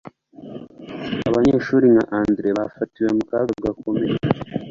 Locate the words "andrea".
2.19-2.57